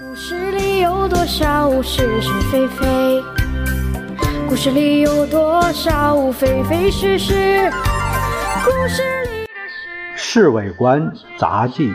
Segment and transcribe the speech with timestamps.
[0.00, 3.22] 故事里有多少是是非非？
[4.48, 7.70] 故事里有多少非非是是？
[8.64, 9.46] 故事里的
[10.16, 11.90] 《侍卫官杂记》，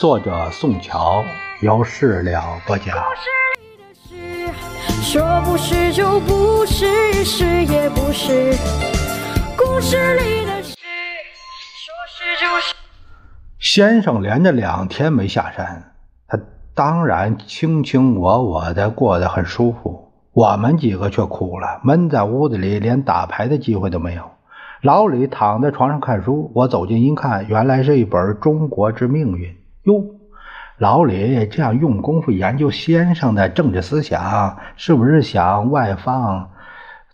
[0.00, 1.24] 作者宋乔，
[1.60, 2.96] 有事了不讲。
[2.98, 8.56] 故事里的事，说不是就不是，是也不是。
[9.56, 12.74] 故事里的事，说是就是。
[13.60, 15.95] 先生连着两天没下山，他
[16.76, 20.12] 当然卿卿我我的过得很舒服。
[20.34, 24.22] 我们几个却哭了，闷在屋子里，连打牌的机会都没有。
[24.82, 29.48] 老李躺在床上看书，我走近一看，原来是一本《中国之命运》。
[29.84, 30.04] 哟，
[30.76, 36.50] 老李这样用功夫研究先生的政治思想，是不是想外放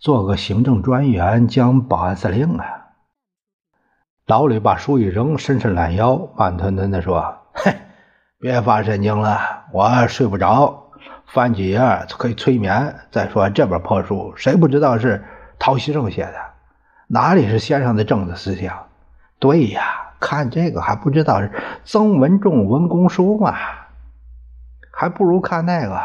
[0.00, 2.66] 做个行政专员将保安司令啊？
[4.26, 7.36] 老李把书一扔，伸伸懒腰，慢吞吞地说：“，
[8.42, 9.38] 别发神经了，
[9.70, 10.88] 我睡不着。
[11.26, 11.78] 翻几页
[12.18, 12.92] 可以催眠。
[13.12, 15.24] 再说这本破书，谁不知道是
[15.60, 16.34] 陶希圣写的？
[17.06, 18.76] 哪里是先生的政治思想？
[19.38, 19.82] 对呀，
[20.18, 21.52] 看这个还不知道是
[21.84, 23.54] 曾文仲文公书吗？
[24.92, 26.00] 还不如看那个。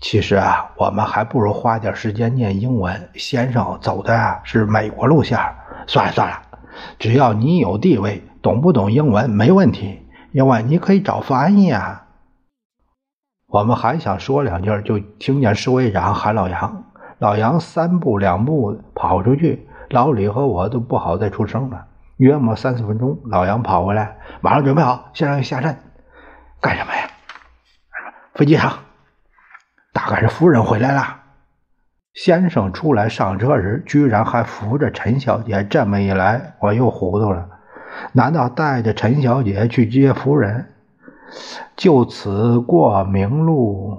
[0.00, 3.10] 其实啊，我们还不如花点时间念英文。
[3.14, 5.36] 先生走的是美国路线。
[5.88, 6.42] 算了算了。”
[7.00, 12.06] 只要你有地位，懂不懂英文没问题，另外你可以找翻译啊。
[13.46, 16.84] 我们还想说两句，就听见侍卫长喊老杨。
[17.18, 21.86] 老杨三步两步跑出去，老李和我都不好再出声了。
[22.18, 25.78] 约莫三四分钟，老杨跑回来，马上准备好，先生下山，
[26.60, 27.08] 干什么呀？
[28.34, 28.78] 飞机场，
[29.92, 31.16] 大概是夫人回来了。
[32.14, 35.64] 先生出来上车时，居然还扶着陈小姐。
[35.64, 37.48] 这么一来，我又糊涂了。
[38.12, 40.66] 难道带着陈小姐去接夫人，
[41.76, 43.98] 就此过明路？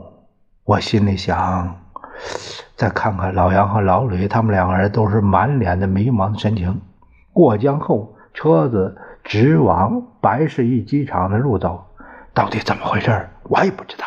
[0.64, 1.76] 我心里想。
[2.76, 6.82] 再看看老杨和老李，他们两个人都是满脸的迷茫的神情。
[7.34, 11.86] 过江后，车子直往白市驿机场的路走。
[12.34, 13.28] 到底怎么回事？
[13.44, 14.06] 我也不知道。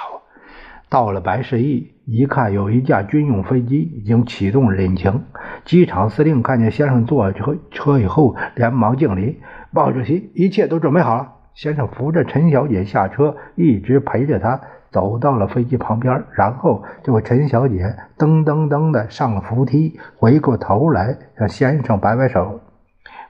[0.88, 1.90] 到了白市驿。
[2.04, 5.22] 一看，有一架军用飞机已经启动引擎。
[5.64, 9.40] 机场司令看见先生坐车车以后，连忙敬礼
[9.72, 22.60] ：“鲍主席，一切都准备好了。”先生扶着陈小姐下车，一直陪着她走到了飞机旁边，然后就和陈小姐噔噔噔的上了扶梯，回过头来向先生摆摆手。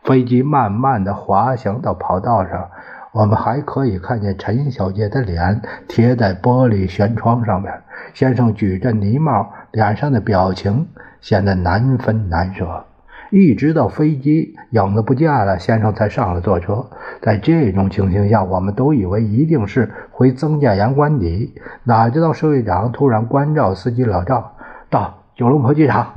[0.05, 2.71] 飞机慢慢的滑行到跑道上，
[3.13, 7.71] 我们还可以看见陈小姐的脸贴在玻璃舷窗上面。
[8.15, 10.89] 先生举着呢帽，脸上的表情
[11.21, 12.85] 显得难分难舍。
[13.31, 16.87] 一直到飞机影子不见了，先生才上了坐车。
[17.21, 24.53] 在这种情形下，我们都以为一定是回曾家岩官邸，哪知道社会长突然关照司机老赵
[24.89, 26.15] 到九龙坡机场。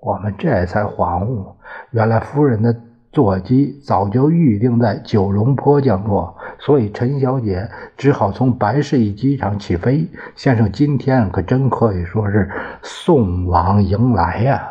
[0.00, 1.54] 我们这才恍惚，
[1.90, 2.76] 原来夫人的。
[3.16, 10.06] 座机早就预定在九龙坡降落，所以陈小姐只好从白市驿机场起飞。
[10.34, 12.50] 先生今天可真可以说是
[12.82, 14.68] 送往迎来呀！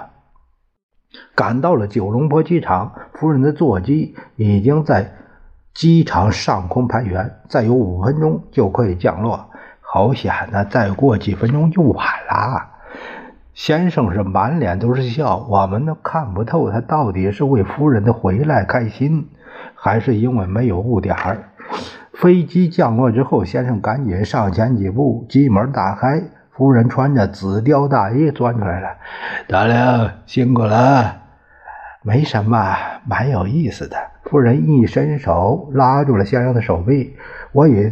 [1.34, 5.12] 赶到了九龙坡机场，夫人的座机已经在
[5.74, 9.50] 机场上空盘旋，再有五分钟就可以降落。
[9.82, 10.64] 好险呐！
[10.66, 12.70] 再过几分钟就晚了。
[13.56, 19.30] 先生是满脸都是笑，我们都看不透他到底是为夫人的回来开心，
[19.74, 21.50] 还是因为没有误点儿。
[22.14, 26.22] 飞机降落之后，先生赶紧上前几步，机门打开，
[26.52, 28.90] 夫人穿着紫貂大衣钻出来了。
[29.48, 31.16] 大亮辛苦了，
[32.02, 32.76] 没什么，
[33.08, 33.98] 蛮有意思的。
[34.24, 37.16] 夫人一伸手拉住了先生的手臂。
[37.52, 37.92] 我也，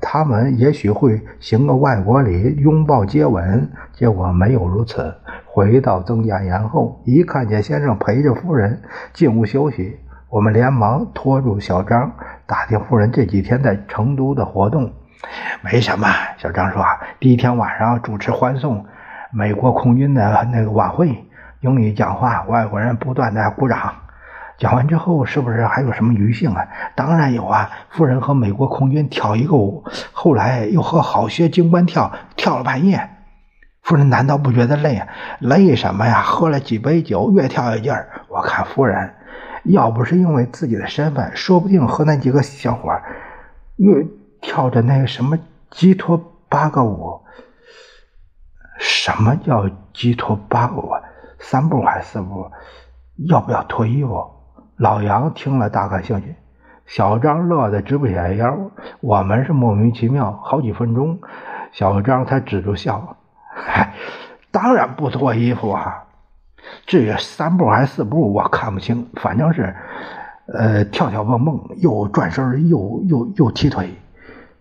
[0.00, 5.14] 他们也许会行个外国礼，拥抱接吻，结果没有如此。
[5.46, 8.82] 回到曾家岩后，一看见先生陪着夫人
[9.12, 9.96] 进屋休息，
[10.28, 12.10] 我们连忙拖住小张，
[12.44, 14.90] 打听夫人这几天在成都的活动。
[15.62, 16.08] 没什么，
[16.38, 16.84] 小张说，
[17.20, 18.84] 第一天晚上主持欢送
[19.30, 21.24] 美国空军的那个晚会，
[21.60, 23.92] 英语讲话，外国人不断的鼓掌。
[24.58, 26.66] 讲完之后，是不是还有什么余兴啊？
[26.94, 27.70] 当然有啊！
[27.90, 33.10] 夫人和美国空军跳一个舞，后来又和好些军官跳，跳了半夜。
[33.82, 35.08] 夫人难道不觉得累啊？
[35.40, 36.22] 累什么呀？
[36.22, 38.22] 喝了几杯酒，越跳越劲儿。
[38.28, 39.14] 我看夫人，
[39.64, 43.02] 要不是因为自己的身份，说不定和那几个小伙儿
[43.76, 44.06] 越
[44.40, 45.38] 跳着那个什么
[45.70, 46.16] 鸡托
[46.48, 47.20] 八个舞。
[48.78, 50.92] 什么叫鸡托八个舞？
[51.38, 52.50] 三步还是四步？
[53.28, 54.30] 要不要脱衣服？
[54.76, 56.34] 老杨听了大感兴趣，
[56.84, 58.70] 小张乐得直不起来腰。
[59.00, 61.20] 我们是莫名其妙，好几分钟，
[61.70, 63.16] 小张他止住笑，
[63.54, 63.94] 嗨，
[64.50, 66.04] 当然不脱衣服啊。
[66.86, 69.76] 至于三步还是四步，我看不清，反正是，
[70.52, 73.94] 呃，跳跳蹦蹦，又转身，又又又踢腿，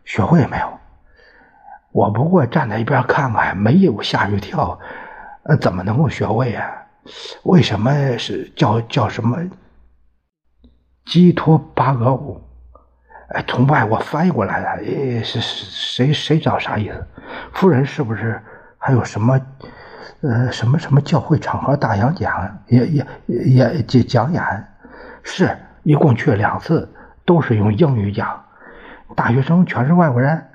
[0.06, 0.68] 学会没有？
[1.92, 4.78] 我不过站在一边看看，没有吓一跳，
[5.44, 6.72] 呃，怎么能够学会呀？
[7.44, 9.38] 为什么是叫叫什么？
[11.06, 12.42] 基托巴格舞？
[13.30, 17.08] 哎，从外国翻译过来的，诶，是谁谁知道啥意思？
[17.52, 18.42] 夫人是不是
[18.78, 19.40] 还有什么？
[20.22, 24.68] 呃，什么什么教会场合大讲讲也也也讲讲演，
[25.22, 26.90] 是一共去了两次，
[27.26, 28.42] 都是用英语讲。
[29.18, 30.46] 大学生全是外国人，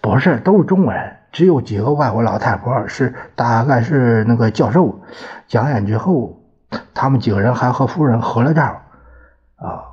[0.00, 5.00] 不是都是中国人，只有几个外国老太婆是大概是那个教授。
[5.46, 6.40] 讲演之后，
[6.92, 8.82] 他们几个人还和夫人合了照。
[9.54, 9.84] 啊，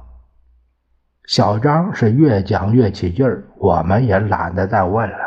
[1.30, 5.18] 小张是越讲越起劲儿，我们也懒得再问了。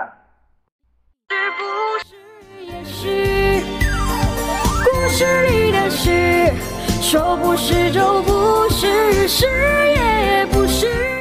[4.84, 6.52] 故事里的事，
[7.00, 11.12] 说不是就不是，是也不是。